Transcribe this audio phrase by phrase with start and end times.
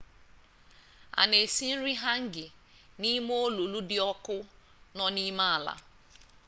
[1.21, 2.45] a na-esi nri hangi
[2.99, 4.35] n'ime olulu dị ọkụ
[4.95, 5.73] nọ n'ime ala